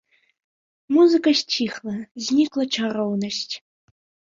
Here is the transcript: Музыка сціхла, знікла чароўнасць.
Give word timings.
Музыка 0.97 1.29
сціхла, 1.41 1.95
знікла 2.25 2.63
чароўнасць. 2.77 3.51